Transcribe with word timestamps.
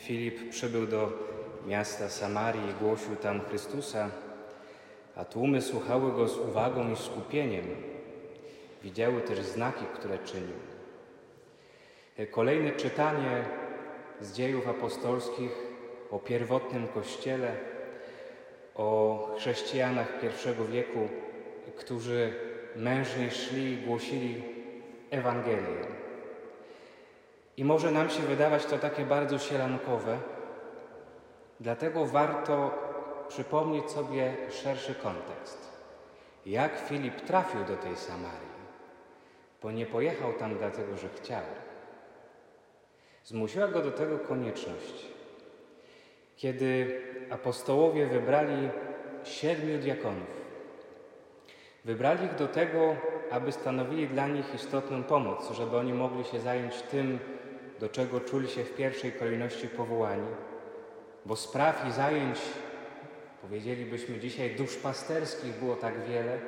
Filip 0.00 0.50
przybył 0.50 0.86
do 0.86 1.12
miasta 1.66 2.08
Samarii 2.08 2.70
i 2.70 2.84
głosił 2.84 3.16
tam 3.16 3.40
Chrystusa, 3.40 4.10
a 5.16 5.24
tłumy 5.24 5.62
słuchały 5.62 6.12
go 6.12 6.28
z 6.28 6.38
uwagą 6.38 6.92
i 6.92 6.96
skupieniem. 6.96 7.64
Widziały 8.82 9.20
też 9.20 9.38
znaki, 9.38 9.84
które 9.94 10.18
czynił. 10.18 10.56
Kolejne 12.30 12.72
czytanie 12.72 13.44
z 14.20 14.32
dziejów 14.32 14.68
apostolskich 14.68 15.50
o 16.10 16.18
pierwotnym 16.18 16.88
kościele, 16.88 17.56
o 18.74 19.34
chrześcijanach 19.36 20.20
pierwszego 20.20 20.64
wieku, 20.64 21.08
którzy 21.76 22.32
mężnie 22.76 23.30
szli 23.30 23.72
i 23.72 23.76
głosili 23.76 24.42
Ewangelię. 25.10 25.99
I 27.60 27.64
może 27.64 27.90
nam 27.90 28.10
się 28.10 28.22
wydawać 28.22 28.66
to 28.66 28.78
takie 28.78 29.04
bardzo 29.04 29.38
sielankowe, 29.38 30.18
dlatego 31.60 32.06
warto 32.06 32.70
przypomnieć 33.28 33.90
sobie 33.90 34.36
szerszy 34.50 34.94
kontekst. 34.94 35.70
Jak 36.46 36.78
Filip 36.78 37.20
trafił 37.20 37.64
do 37.64 37.76
tej 37.76 37.96
Samarii, 37.96 38.60
bo 39.62 39.70
nie 39.70 39.86
pojechał 39.86 40.32
tam 40.32 40.58
dlatego, 40.58 40.96
że 40.96 41.08
chciał. 41.08 41.42
Zmusiła 43.24 43.68
go 43.68 43.82
do 43.82 43.90
tego 43.90 44.18
konieczność. 44.18 45.06
Kiedy 46.36 47.00
apostołowie 47.30 48.06
wybrali 48.06 48.68
siedmiu 49.24 49.78
diakonów, 49.78 50.40
wybrali 51.84 52.24
ich 52.24 52.34
do 52.34 52.48
tego, 52.48 52.96
aby 53.30 53.52
stanowili 53.52 54.08
dla 54.08 54.28
nich 54.28 54.54
istotną 54.54 55.02
pomoc, 55.02 55.52
żeby 55.52 55.76
oni 55.76 55.92
mogli 55.92 56.24
się 56.24 56.40
zająć 56.40 56.82
tym, 56.82 57.18
do 57.80 57.88
czego 57.88 58.20
czuli 58.20 58.48
się 58.48 58.64
w 58.64 58.76
pierwszej 58.76 59.12
kolejności 59.12 59.68
powołani, 59.68 60.28
bo 61.26 61.36
spraw 61.36 61.88
i 61.88 61.92
zajęć, 61.92 62.38
powiedzielibyśmy 63.42 64.18
dzisiaj, 64.18 64.56
duszpasterskich 64.56 65.54
było 65.54 65.76
tak 65.76 66.06
wiele, 66.08 66.38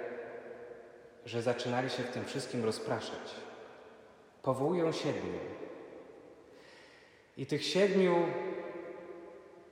że 1.27 1.43
zaczynali 1.43 1.91
się 1.91 2.03
w 2.03 2.11
tym 2.11 2.25
wszystkim 2.25 2.65
rozpraszać. 2.65 3.35
Powołują 4.43 4.93
siedmiu. 4.93 5.39
I 7.37 7.47
tych 7.47 7.65
siedmiu 7.65 8.17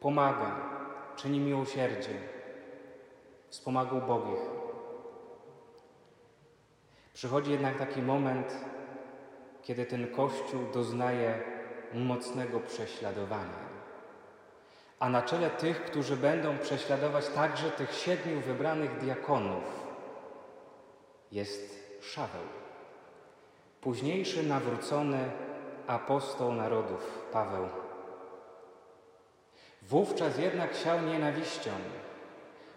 pomaga, 0.00 0.56
czyni 1.16 1.40
miłosierdzie, 1.40 2.14
wspomaga 3.48 3.92
ubogich. 3.92 4.40
Przychodzi 7.14 7.50
jednak 7.50 7.78
taki 7.78 8.02
moment, 8.02 8.56
kiedy 9.62 9.86
ten 9.86 10.14
Kościół 10.14 10.60
doznaje 10.74 11.42
mocnego 11.94 12.60
prześladowania. 12.60 13.70
A 14.98 15.08
na 15.08 15.22
czele 15.22 15.50
tych, 15.50 15.84
którzy 15.84 16.16
będą 16.16 16.58
prześladować 16.58 17.28
także 17.28 17.70
tych 17.70 17.94
siedmiu 17.94 18.40
wybranych 18.40 18.98
diakonów, 18.98 19.90
jest 21.32 21.80
Szaweł, 22.00 22.42
późniejszy 23.80 24.42
nawrócony 24.42 25.30
apostoł 25.86 26.52
narodów 26.52 27.28
Paweł. 27.32 27.68
Wówczas 29.82 30.38
jednak 30.38 30.74
siał 30.74 31.00
nienawiścią, 31.02 31.70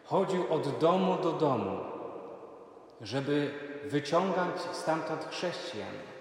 chodził 0.05 0.53
od 0.53 0.79
domu 0.79 1.17
do 1.17 1.31
domu, 1.31 1.79
żeby 3.01 3.51
wyciągać 3.83 4.61
stamtąd 4.71 5.25
chrześcijan. 5.25 6.12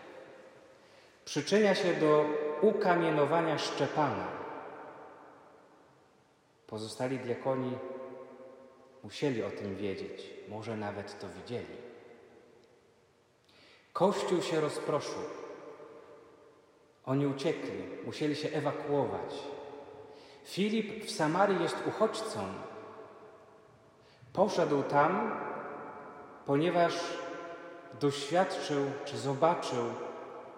Przyczynia 1.24 1.74
się 1.74 1.94
do 1.94 2.24
ukamienowania 2.60 3.58
Szczepana. 3.58 4.26
Pozostali 6.66 7.18
diakoni 7.18 7.78
musieli 9.02 9.42
o 9.42 9.50
tym 9.50 9.76
wiedzieć, 9.76 10.30
może 10.48 10.76
nawet 10.76 11.20
to 11.20 11.26
widzieli. 11.28 11.76
Kościół 13.92 14.42
się 14.42 14.60
rozproszył. 14.60 15.22
Oni 17.06 17.26
uciekli, 17.26 17.84
musieli 18.04 18.36
się 18.36 18.48
ewakuować. 18.48 19.34
Filip 20.44 21.04
w 21.04 21.10
Samarii 21.10 21.62
jest 21.62 21.76
uchodźcą. 21.86 22.40
Poszedł 24.32 24.82
tam, 24.82 25.40
ponieważ 26.46 26.92
doświadczył 28.00 28.90
czy 29.04 29.18
zobaczył 29.18 29.84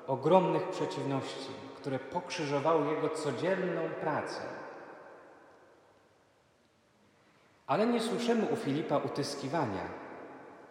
ogromnych 0.07 0.69
przeciwności, 0.69 1.51
które 1.77 1.99
pokrzyżowały 1.99 2.95
jego 2.95 3.09
codzienną 3.09 3.89
pracę. 4.01 4.43
Ale 7.67 7.87
nie 7.87 8.01
słyszymy 8.01 8.47
u 8.47 8.57
Filipa 8.57 8.97
utyskiwania. 8.99 9.89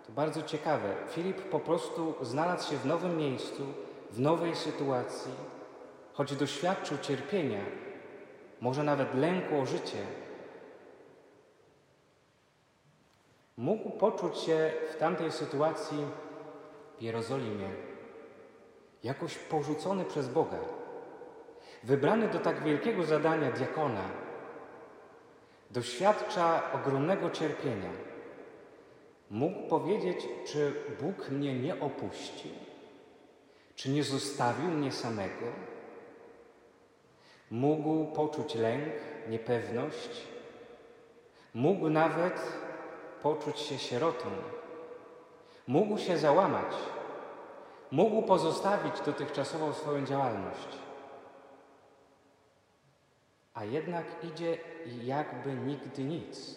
To 0.08 0.12
bardzo 0.12 0.44
ciekawe. 0.44 0.96
Filip 1.10 1.42
po 1.42 1.60
prostu 1.60 2.16
znalazł 2.22 2.72
się 2.72 2.78
w 2.78 2.86
nowym 2.86 3.18
miejscu, 3.18 3.64
w 4.12 4.20
nowej 4.20 4.56
sytuacji, 4.56 5.32
choć 6.14 6.36
doświadczył 6.36 6.98
cierpienia, 6.98 7.62
może 8.62 8.84
nawet 8.84 9.16
lęku 9.16 9.62
o 9.62 9.66
życie. 9.66 9.98
Mógł 13.58 13.90
poczuć 13.90 14.38
się 14.38 14.72
w 14.92 14.96
tamtej 14.96 15.32
sytuacji 15.32 16.06
w 17.00 17.02
Jerozolimie 17.02 17.93
jakoś 19.04 19.38
porzucony 19.38 20.06
przez 20.06 20.30
Boga, 20.30 20.60
wybrany 21.84 22.28
do 22.28 22.40
tak 22.40 22.64
wielkiego 22.64 23.04
zadania 23.04 23.52
diakona, 23.52 24.10
doświadcza 25.72 26.72
ogromnego 26.74 27.30
cierpienia. 27.30 27.90
Mógł 29.30 29.68
powiedzieć, 29.68 30.28
czy 30.46 30.74
Bóg 31.02 31.30
mnie 31.30 31.54
nie 31.60 31.80
opuścił, 31.80 32.52
czy 33.76 33.90
nie 33.90 34.04
zostawił 34.04 34.72
mnie 34.72 34.92
samego. 34.92 35.46
Mógł 37.52 38.06
poczuć 38.06 38.56
lęk, 38.56 38.94
niepewność, 39.30 40.28
mógł 41.54 41.90
nawet 41.90 42.42
poczuć 43.24 43.60
się 43.60 43.78
sierotą, 43.78 44.30
mógł 45.68 45.98
się 45.98 46.18
załamać 46.18 46.74
mógł 47.94 48.22
pozostawić 48.22 48.94
dotychczasową 49.06 49.74
swoją 49.74 50.06
działalność. 50.06 50.68
A 53.54 53.64
jednak 53.64 54.06
idzie 54.24 54.58
jakby 55.04 55.54
nigdy 55.54 56.04
nic. 56.04 56.56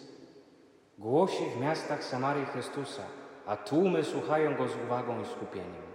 Głosi 0.97 1.43
w 1.55 1.61
miastach 1.61 2.03
Samarii 2.03 2.45
Chrystusa, 2.45 3.03
a 3.45 3.57
tłumy 3.57 4.03
słuchają 4.03 4.55
go 4.55 4.67
z 4.67 4.75
uwagą 4.85 5.21
i 5.21 5.25
skupieniem. 5.25 5.87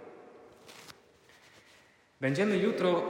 Będziemy 2.21 2.57
jutro 2.57 3.03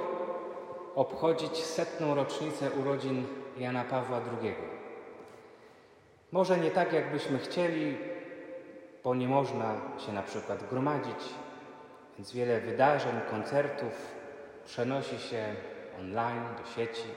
obchodzić 0.94 1.56
setną 1.56 2.14
rocznicę 2.14 2.70
urodzin 2.70 3.26
Jana 3.58 3.84
Pawła 3.84 4.20
II. 4.42 4.54
Może 6.32 6.58
nie 6.58 6.70
tak, 6.70 6.92
jakbyśmy 6.92 7.38
chcieli, 7.38 7.96
bo 9.04 9.14
nie 9.14 9.28
można 9.28 9.74
się 9.98 10.12
na 10.12 10.22
przykład 10.22 10.68
gromadzić, 10.68 11.34
więc 12.18 12.32
wiele 12.32 12.60
wydarzeń, 12.60 13.12
koncertów 13.30 14.14
przenosi 14.64 15.18
się 15.18 15.54
online, 16.00 16.44
do 16.58 16.70
sieci. 16.70 17.08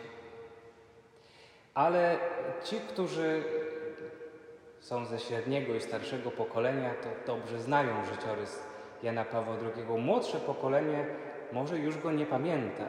Ale 1.74 2.18
ci, 2.64 2.76
którzy 2.76 3.44
są 4.80 5.06
ze 5.06 5.20
średniego 5.20 5.76
i 5.76 5.82
starszego 5.82 6.32
pokolenia, 6.32 6.94
to 6.94 7.34
dobrze 7.34 7.60
znają 7.60 8.06
życiorys 8.06 8.60
Jana 9.04 9.26
Pawła 9.26 9.56
II. 9.56 10.02
Młodsze 10.02 10.38
pokolenie 10.38 11.06
może 11.52 11.78
już 11.78 11.98
go 11.98 12.12
nie 12.12 12.26
pamięta. 12.26 12.86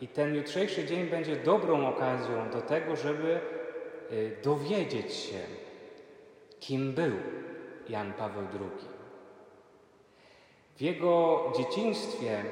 I 0.00 0.08
ten 0.08 0.34
jutrzejszy 0.34 0.84
dzień 0.84 1.06
będzie 1.06 1.36
dobrą 1.36 1.86
okazją 1.86 2.50
do 2.50 2.60
tego, 2.60 2.96
żeby 2.96 3.40
y, 4.12 4.36
dowiedzieć 4.44 5.14
się, 5.14 5.38
kim 6.60 6.92
był 6.92 7.12
Jan 7.88 8.12
Paweł 8.12 8.42
II. 8.52 9.01
W 10.82 10.84
jego 10.84 11.52
dzieciństwie 11.56 12.44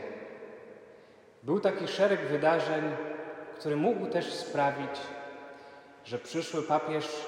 był 1.42 1.60
taki 1.60 1.88
szereg 1.88 2.20
wydarzeń, 2.20 2.82
który 3.58 3.76
mógł 3.76 4.06
też 4.06 4.32
sprawić, 4.34 5.00
że 6.04 6.18
przyszły 6.18 6.62
papież 6.62 7.26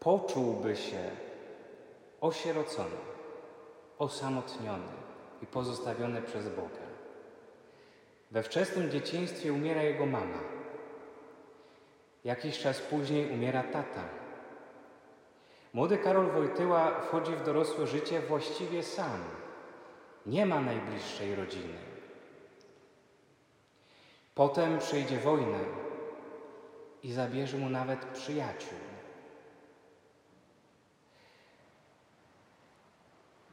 poczułby 0.00 0.76
się 0.76 1.10
osierocony, 2.20 2.96
osamotniony 3.98 4.92
i 5.42 5.46
pozostawiony 5.46 6.22
przez 6.22 6.48
Boga. 6.48 6.86
We 8.30 8.42
wczesnym 8.42 8.90
dzieciństwie 8.90 9.52
umiera 9.52 9.82
jego 9.82 10.06
mama. 10.06 10.40
Jakiś 12.24 12.58
czas 12.58 12.80
później 12.80 13.32
umiera 13.32 13.62
tata. 13.62 14.04
Młody 15.72 15.98
Karol 15.98 16.30
Wojtyła 16.30 17.00
wchodzi 17.00 17.32
w 17.32 17.44
dorosłe 17.44 17.86
życie 17.86 18.20
właściwie 18.20 18.82
sam. 18.82 19.45
Nie 20.26 20.46
ma 20.46 20.60
najbliższej 20.60 21.34
rodziny. 21.34 21.78
Potem 24.34 24.78
przyjdzie 24.78 25.18
wojna 25.18 25.58
i 27.02 27.12
zabierze 27.12 27.58
mu 27.58 27.70
nawet 27.70 28.04
przyjaciół. 28.04 28.78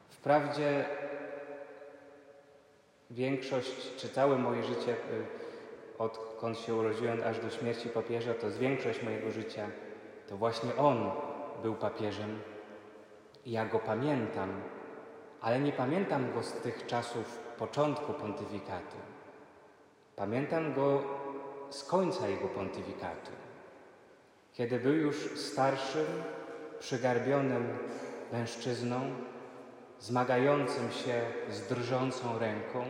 Wprawdzie 0.10 0.86
większość, 3.12 3.96
czy 3.98 4.10
całe 4.10 4.38
moje 4.38 4.64
życie, 4.64 4.92
y, 4.92 5.26
odkąd 5.98 6.60
się 6.60 6.76
urodziłem 6.76 7.24
aż 7.24 7.40
do 7.40 7.50
śmierci 7.50 7.90
papieża, 7.90 8.34
to 8.34 8.46
jest 8.46 8.58
większość 8.58 9.04
mojego 9.04 9.32
życia, 9.32 9.68
to 10.30 10.38
właśnie 10.38 10.76
on 10.76 11.12
był 11.62 11.76
papieżem. 11.76 12.40
Ja 13.46 13.66
go 13.66 13.80
pamiętam, 13.80 14.62
ale 15.44 15.60
nie 15.60 15.72
pamiętam 15.72 16.34
go 16.34 16.44
z 16.44 16.52
tych 16.52 16.86
czasów 16.88 17.40
początku 17.58 18.14
pontyfikatu. 18.14 18.98
Pamiętam 20.16 20.74
go 20.74 21.04
z 21.70 21.84
końca 21.84 22.28
jego 22.28 22.48
pontyfikatu, 22.48 23.32
kiedy 24.54 24.80
był 24.80 24.94
już 24.94 25.40
starszym, 25.40 26.06
przygarbionym 26.80 27.78
mężczyzną, 28.32 29.00
zmagającym 30.00 30.92
się 30.92 31.22
z 31.50 31.68
drżącą 31.68 32.40
ręką, 32.40 32.86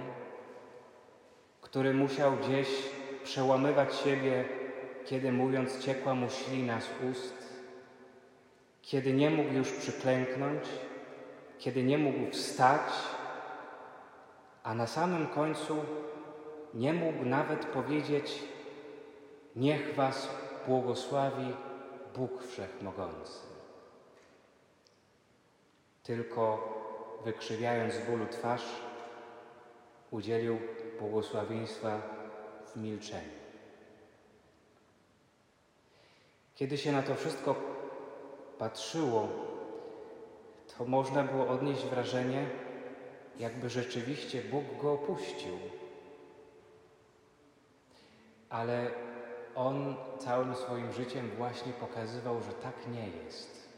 który 1.62 1.94
musiał 1.94 2.32
gdzieś 2.38 2.68
przełamywać 3.24 3.96
siebie, 3.96 4.46
kiedy 5.06 5.32
mówiąc 5.32 5.80
ciekła 5.80 6.16
mu 6.16 6.30
ślina 6.30 6.82
z 6.82 6.90
ust, 7.12 7.54
kiedy 8.82 9.14
nie 9.14 9.30
mógł 9.30 9.54
już 9.54 9.72
przyklęknąć, 9.72 10.64
kiedy 11.64 11.84
nie 11.84 11.98
mógł 11.98 12.32
wstać, 12.32 12.92
a 14.64 14.74
na 14.74 14.88
samym 14.88 15.28
końcu 15.28 15.86
nie 16.74 16.94
mógł 16.94 17.26
nawet 17.26 17.66
powiedzieć: 17.66 18.44
Niech 19.56 19.96
Was 19.96 20.30
błogosławi 20.68 21.54
Bóg 22.16 22.44
Wszechmogący. 22.44 23.40
Tylko 26.04 26.44
wykrzywiając 27.26 27.94
z 27.94 28.06
bólu 28.06 28.26
twarz, 28.26 28.66
udzielił 30.12 30.60
błogosławieństwa 31.00 32.02
w 32.68 32.78
milczeniu. 32.78 33.44
Kiedy 36.56 36.78
się 36.78 36.92
na 36.92 37.04
to 37.04 37.16
wszystko 37.16 37.56
patrzyło, 38.58 39.28
to 40.78 40.86
można 40.86 41.24
było 41.24 41.48
odnieść 41.48 41.86
wrażenie, 41.86 42.46
jakby 43.40 43.70
rzeczywiście 43.70 44.42
Bóg 44.42 44.64
go 44.82 44.94
opuścił. 44.94 45.58
Ale 48.50 48.92
on 49.56 49.96
całym 50.20 50.56
swoim 50.56 50.94
życiem 50.94 51.30
właśnie 51.38 51.74
pokazywał, 51.74 52.42
że 52.42 52.54
tak 52.54 52.88
nie 52.88 53.08
jest. 53.10 53.70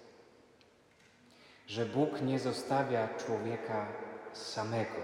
Że 1.68 1.86
Bóg 1.86 2.22
nie 2.22 2.40
zostawia 2.40 3.08
człowieka 3.26 3.88
samego. 4.34 5.02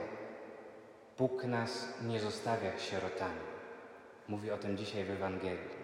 Bóg 1.17 1.43
nas 1.43 1.93
nie 2.01 2.19
zostawia 2.19 2.79
sierotami. 2.79 3.51
Mówi 4.27 4.51
o 4.51 4.57
tym 4.57 4.77
dzisiaj 4.77 5.05
w 5.05 5.11
Ewangelii. 5.11 5.81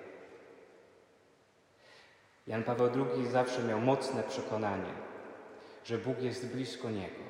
Jan 2.48 2.64
Paweł 2.64 2.90
II 3.16 3.28
zawsze 3.28 3.64
miał 3.64 3.82
mocne 3.82 4.24
przekonanie, 4.24 4.94
że 5.88 5.98
Bóg 5.98 6.22
jest 6.22 6.48
blisko 6.48 6.90
niego. 6.90 7.24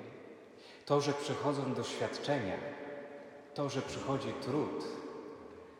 To, 0.85 1.01
że 1.01 1.13
przychodzą 1.13 1.73
doświadczenia, 1.73 2.57
to, 3.53 3.69
że 3.69 3.81
przychodzi 3.81 4.33
trud, 4.33 4.83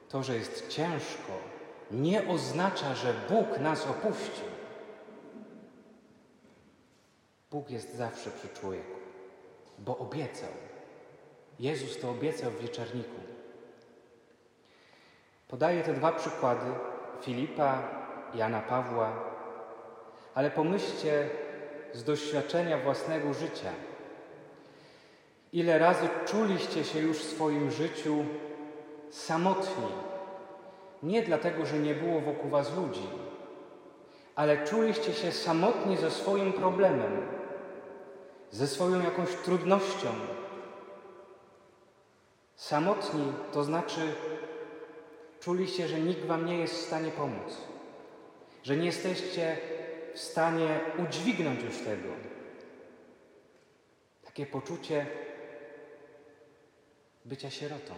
to, 0.10 0.24
że 0.24 0.36
jest 0.36 0.70
ciężko, 0.70 1.34
nie 1.92 2.28
oznacza, 2.28 2.96
że 2.96 3.14
Bóg 3.30 3.60
nas 3.60 3.88
opuścił. 3.88 4.46
Bóg 7.52 7.70
jest 7.70 7.96
zawsze 7.96 8.32
przy 8.32 8.50
człowieku, 8.50 9.00
bo 9.80 9.98
obiecał. 9.98 10.52
Jezus 11.60 12.00
to 12.00 12.10
obiecał 12.10 12.52
w 12.52 12.62
wieczorniku. 12.62 13.20
Podaję 15.48 15.84
te 15.84 15.94
dwa 15.94 16.12
przykłady 16.12 16.66
Filipa, 17.22 17.84
Jana 18.34 18.62
Pawła, 18.62 19.12
ale 20.36 20.52
pomyślcie 20.52 21.30
z 21.94 22.04
doświadczenia 22.04 22.78
własnego 22.78 23.34
życia. 23.34 23.72
Ile 25.54 25.80
razy 25.80 26.10
czuliście 26.26 26.84
się 26.84 27.00
już 27.00 27.18
w 27.18 27.34
swoim 27.34 27.72
życiu 27.72 28.26
samotni? 29.12 29.88
Nie 31.04 31.22
dlatego, 31.22 31.66
że 31.66 31.80
nie 31.80 31.94
było 31.94 32.22
wokół 32.22 32.50
Was 32.50 32.76
ludzi, 32.76 33.08
ale 34.36 34.68
czuliście 34.68 35.14
się 35.14 35.32
samotni 35.32 35.98
ze 35.98 36.12
swoim 36.12 36.54
problemem, 36.54 37.28
ze 38.52 38.68
swoją 38.68 39.04
jakąś 39.04 39.30
trudnością. 39.36 40.08
Samotni 42.56 43.34
to 43.54 43.64
znaczy 43.64 44.02
czuliście, 45.40 45.88
że 45.88 46.00
nikt 46.00 46.26
Wam 46.26 46.46
nie 46.46 46.58
jest 46.58 46.74
w 46.74 46.88
stanie 46.88 47.12
pomóc, 47.12 47.58
że 48.64 48.78
nie 48.78 48.86
jesteście 48.86 49.58
w 50.18 50.22
stanie 50.22 50.80
udźwignąć 50.98 51.64
już 51.64 51.78
tego. 51.78 52.10
Takie 54.26 54.46
poczucie 54.46 55.06
bycia 57.26 57.50
sierotą. 57.50 57.94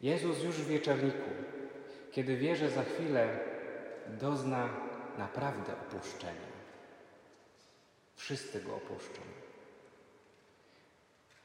Jezus 0.00 0.42
już 0.42 0.56
w 0.56 0.66
wieczorniku, 0.66 1.30
kiedy 2.12 2.36
wie, 2.36 2.56
że 2.56 2.70
za 2.70 2.82
chwilę 2.82 3.38
dozna 4.06 4.68
naprawdę 5.18 5.72
opuszczenia. 5.72 6.48
Wszyscy 8.16 8.60
go 8.60 8.76
opuszczą. 8.76 9.20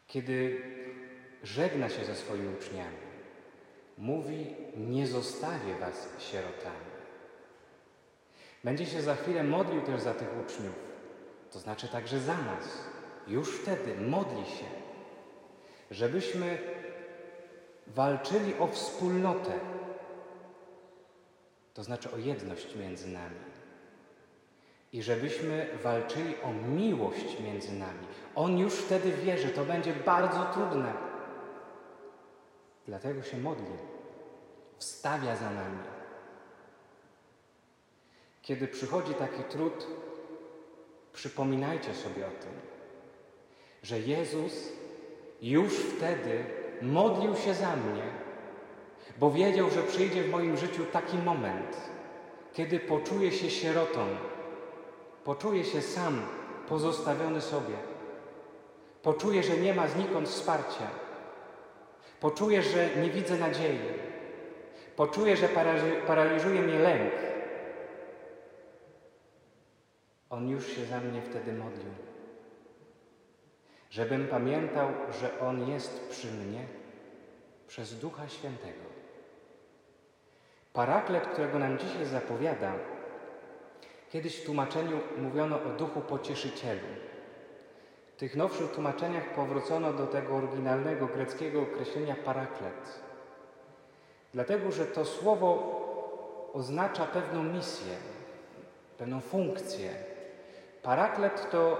Kiedy 0.08 0.62
żegna 1.44 1.90
się 1.90 2.06
ze 2.06 2.16
swoimi 2.16 2.56
uczniami, 2.56 2.98
mówi: 3.98 4.56
Nie 4.78 5.08
zostawię 5.08 5.76
was 5.80 6.10
sierotami. 6.20 7.03
Będzie 8.64 8.86
się 8.86 9.02
za 9.02 9.16
chwilę 9.16 9.44
modlił 9.44 9.82
też 9.82 10.02
za 10.02 10.14
tych 10.14 10.30
uczniów, 10.46 10.76
to 11.52 11.60
znaczy 11.60 11.88
także 11.88 12.20
za 12.20 12.38
nas. 12.38 12.84
Już 13.28 13.60
wtedy 13.60 13.96
modli 13.96 14.46
się, 14.46 14.66
żebyśmy 15.92 16.58
walczyli 17.88 18.54
o 18.60 18.68
wspólnotę, 18.68 19.52
to 21.74 21.84
znaczy 21.84 22.12
o 22.12 22.18
jedność 22.18 22.76
między 22.76 23.08
nami. 23.08 23.40
I 24.94 25.04
żebyśmy 25.04 25.70
walczyli 25.84 26.36
o 26.44 26.54
miłość 26.54 27.40
między 27.40 27.74
nami. 27.74 28.08
On 28.36 28.58
już 28.58 28.74
wtedy 28.74 29.12
wie, 29.12 29.38
że 29.38 29.50
to 29.50 29.66
będzie 29.66 29.94
bardzo 29.94 30.46
trudne. 30.46 30.94
Dlatego 32.86 33.24
się 33.24 33.38
modli, 33.38 33.76
wstawia 34.78 35.36
za 35.36 35.50
nami. 35.50 35.80
Kiedy 38.44 38.68
przychodzi 38.68 39.14
taki 39.14 39.44
trud, 39.44 39.88
przypominajcie 41.14 41.94
sobie 41.94 42.28
o 42.28 42.30
tym, 42.30 42.52
że 43.84 44.00
Jezus 44.00 44.74
już 45.42 45.74
wtedy 45.74 46.44
modlił 46.82 47.36
się 47.36 47.54
za 47.54 47.76
mnie, 47.76 48.04
bo 49.18 49.32
wiedział, 49.32 49.70
że 49.70 49.84
przyjdzie 49.84 50.24
w 50.24 50.30
moim 50.30 50.58
życiu 50.58 50.86
taki 50.86 51.18
moment, 51.18 51.78
kiedy 52.54 52.80
poczuję 52.80 53.32
się 53.32 53.50
sierotą, 53.50 54.08
poczuję 55.24 55.64
się 55.64 55.82
sam, 55.82 56.22
pozostawiony 56.70 57.42
sobie, 57.42 57.76
poczuję, 59.04 59.44
że 59.44 59.58
nie 59.58 59.74
ma 59.74 59.88
znikąd 59.88 60.30
wsparcia, 60.30 60.88
poczuję, 62.20 62.62
że 62.64 62.90
nie 63.02 63.10
widzę 63.10 63.38
nadziei, 63.38 63.80
poczuję, 64.96 65.38
że 65.38 65.50
paraliżuje 66.08 66.62
mnie 66.62 66.80
lęk. 66.80 67.33
On 70.34 70.50
już 70.50 70.68
się 70.68 70.86
za 70.86 71.00
mnie 71.00 71.22
wtedy 71.22 71.54
modlił 71.54 71.94
żebym 73.94 74.28
pamiętał, 74.28 74.88
że 75.20 75.40
On 75.40 75.70
jest 75.70 76.10
przy 76.10 76.28
mnie 76.28 76.66
przez 77.68 78.00
Ducha 78.00 78.30
Świętego. 78.30 78.84
Paraklet, 80.74 81.28
którego 81.28 81.60
nam 81.60 81.80
dzisiaj 81.80 82.06
zapowiada, 82.06 82.74
kiedyś 84.10 84.36
w 84.36 84.46
tłumaczeniu 84.46 85.00
mówiono 85.18 85.56
o 85.56 85.70
Duchu 85.78 86.02
Pocieszycielu. 86.02 86.88
W 88.14 88.16
tych 88.16 88.36
nowszych 88.36 88.72
tłumaczeniach 88.72 89.34
powrócono 89.36 89.94
do 89.94 90.08
tego 90.08 90.36
oryginalnego 90.36 91.08
greckiego 91.08 91.62
określenia 91.62 92.16
paraklet. 92.26 93.02
Dlatego, 94.34 94.72
że 94.72 94.86
to 94.86 95.06
słowo 95.06 95.80
oznacza 96.54 97.06
pewną 97.06 97.44
misję, 97.44 97.94
pewną 98.98 99.22
funkcję. 99.22 100.13
Paraklet 100.84 101.52
to 101.52 101.78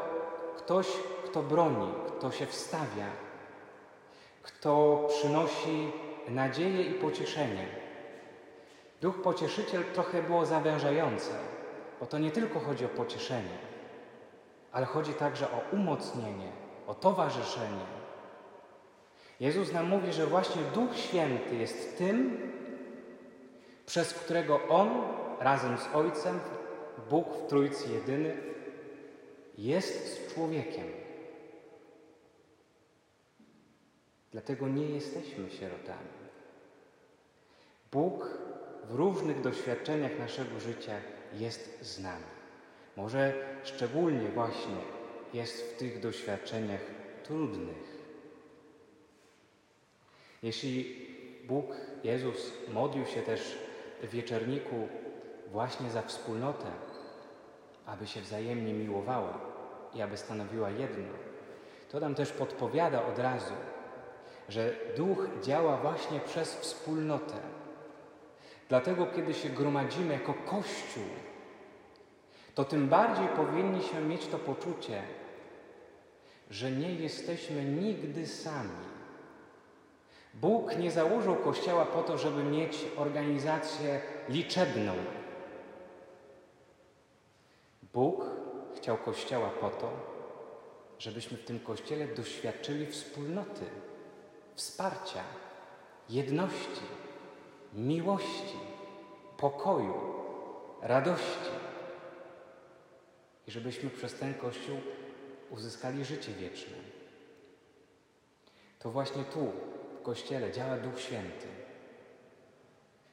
ktoś, 0.58 0.88
kto 1.26 1.44
broni, 1.44 1.94
kto 2.08 2.32
się 2.32 2.46
wstawia. 2.46 3.08
kto 4.44 5.04
przynosi 5.10 5.92
nadzieję 6.28 6.84
i 6.84 6.94
pocieszenie. 6.94 7.68
Duch 9.02 9.22
pocieszyciel 9.22 9.84
trochę 9.94 10.24
było 10.24 10.46
zawężające, 10.46 11.32
bo 12.00 12.06
to 12.06 12.20
nie 12.20 12.32
tylko 12.32 12.60
chodzi 12.60 12.86
o 12.86 12.90
pocieszenie, 12.90 13.58
ale 14.72 14.86
chodzi 14.86 15.14
także 15.14 15.46
o 15.46 15.76
umocnienie, 15.76 16.52
o 16.88 16.94
towarzyszenie. 16.94 17.86
Jezus 19.40 19.74
nam 19.74 19.90
mówi, 19.90 20.14
że 20.14 20.26
właśnie 20.26 20.62
Duch 20.62 20.98
Święty 20.98 21.56
jest 21.56 21.98
tym, 21.98 22.38
przez 23.86 24.14
którego 24.14 24.60
On 24.70 24.90
razem 25.40 25.78
z 25.78 25.96
Ojcem, 25.96 26.40
Bóg 27.10 27.28
w 27.34 27.48
Trójcy 27.48 27.94
Jedyny, 27.94 28.38
jest 29.58 30.14
z 30.14 30.34
człowiekiem. 30.34 30.88
Dlatego 34.32 34.68
nie 34.68 34.86
jesteśmy 34.86 35.52
sierotami. 35.52 36.10
Bóg 37.92 38.38
w 38.90 38.96
różnych 38.96 39.42
doświadczeniach 39.42 40.20
naszego 40.20 40.60
życia 40.60 40.94
jest 41.34 41.78
z 41.82 42.00
nami. 42.00 42.26
Może 42.98 43.34
szczególnie 43.64 44.30
właśnie 44.30 44.78
jest 45.34 45.64
w 45.64 45.78
tych 45.78 46.00
doświadczeniach 46.00 46.82
trudnych. 47.24 47.98
Jeśli 50.44 50.96
Bóg, 51.48 51.66
Jezus 52.04 52.52
modlił 52.74 53.06
się 53.06 53.22
też 53.22 53.58
w 54.04 54.10
wieczerniku 54.10 54.88
właśnie 55.52 55.90
za 55.90 56.02
wspólnotę, 56.02 56.66
aby 57.86 58.08
się 58.08 58.22
wzajemnie 58.22 58.74
miłowała 58.74 59.40
i 59.94 60.02
aby 60.02 60.18
stanowiła 60.18 60.70
jedno, 60.70 61.14
to 61.92 62.00
nam 62.00 62.16
też 62.16 62.32
podpowiada 62.32 63.06
od 63.06 63.20
razu, 63.20 63.54
że 64.50 64.74
Duch 64.98 65.28
działa 65.42 65.78
właśnie 65.78 66.20
przez 66.20 66.56
wspólnotę. 66.56 67.36
Dlatego, 68.70 69.06
kiedy 69.06 69.34
się 69.34 69.50
gromadzimy 69.50 70.14
jako 70.14 70.34
Kościół, 70.34 71.04
to 72.56 72.66
tym 72.66 72.90
bardziej 72.90 73.28
powinniśmy 73.28 74.02
mieć 74.02 74.28
to 74.28 74.38
poczucie, 74.40 75.02
że 76.50 76.72
nie 76.72 76.94
jesteśmy 76.94 77.64
nigdy 77.64 78.28
sami. 78.28 78.94
Bóg 80.34 80.78
nie 80.78 80.92
założył 80.92 81.36
Kościoła 81.36 81.86
po 81.86 82.04
to, 82.04 82.18
żeby 82.18 82.44
mieć 82.44 82.86
organizację 82.98 84.00
liczebną. 84.30 84.94
Bóg 87.94 88.26
chciał 88.76 88.98
Kościoła 88.98 89.50
po 89.50 89.70
to, 89.70 89.90
żebyśmy 91.00 91.38
w 91.38 91.46
tym 91.46 91.60
Kościele 91.60 92.08
doświadczyli 92.08 92.86
wspólnoty, 92.88 93.66
wsparcia, 94.56 95.24
jedności, 96.10 96.82
miłości, 97.74 98.58
pokoju, 99.38 99.94
radości. 100.82 101.52
I 103.48 103.52
żebyśmy 103.52 103.90
przez 103.90 104.14
ten 104.14 104.34
Kościół 104.34 104.78
uzyskali 105.50 106.06
życie 106.06 106.32
wieczne. 106.32 106.78
To 108.80 108.92
właśnie 108.92 109.24
tu, 109.24 109.52
w 110.00 110.04
Kościele, 110.04 110.52
działa 110.52 110.78
Duch 110.78 111.00
Święty. 111.00 111.48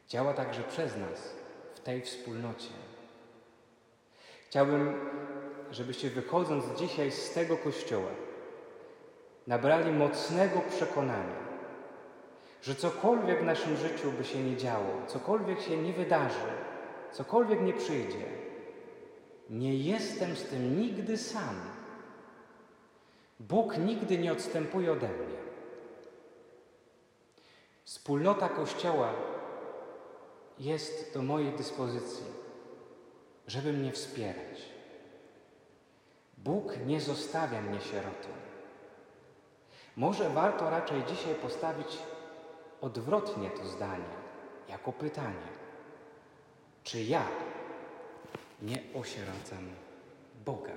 Działa 0.09 0.35
także 0.35 0.63
przez 0.63 0.97
nas, 0.97 1.35
w 1.75 1.81
tej 1.81 2.03
wspólnocie. 2.03 2.89
Chciałbym, 4.50 4.95
żebyście 5.71 6.11
wychodząc 6.11 6.64
dzisiaj 6.78 7.11
z 7.11 7.33
tego 7.33 7.57
Kościoła, 7.57 8.11
nabrali 9.47 9.92
mocnego 9.92 10.61
przekonania, 10.71 11.37
że 12.62 12.75
cokolwiek 12.75 13.40
w 13.42 13.45
naszym 13.45 13.76
życiu 13.76 14.12
by 14.19 14.25
się 14.25 14.42
nie 14.42 14.57
działo, 14.57 15.07
cokolwiek 15.07 15.61
się 15.61 15.76
nie 15.76 15.92
wydarzy, 15.92 16.50
cokolwiek 17.12 17.62
nie 17.62 17.73
przyjdzie, 17.73 18.25
nie 19.50 19.76
jestem 19.76 20.37
z 20.37 20.45
tym 20.45 20.80
nigdy 20.80 21.16
sam. 21.16 21.54
Bóg 23.40 23.78
nigdy 23.78 24.19
nie 24.19 24.33
odstępuje 24.33 24.92
ode 24.92 25.09
mnie. 25.09 25.38
Wspólnota 27.85 28.49
Kościoła 28.49 29.12
jest 30.59 31.14
do 31.14 31.23
mojej 31.23 31.52
dyspozycji, 31.52 32.39
żeby 33.50 33.73
mnie 33.73 33.92
wspierać. 33.92 34.59
Bóg 36.38 36.76
nie 36.87 37.00
zostawia 37.00 37.62
mnie 37.62 37.80
sierotą. 37.80 38.28
Może 39.97 40.30
warto 40.30 40.71
raczej 40.71 41.02
dzisiaj 41.04 41.35
postawić 41.35 41.99
odwrotnie 42.80 43.50
to 43.50 43.66
zdanie, 43.69 44.14
jako 44.69 44.92
pytanie: 44.92 45.49
czy 46.85 47.02
ja 47.02 47.25
nie 48.62 48.83
osieracam 48.95 49.69
Boga? 50.45 50.73